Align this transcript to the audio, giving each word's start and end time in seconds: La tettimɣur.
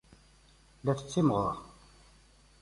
La 0.83 0.93
tettimɣur. 0.97 1.55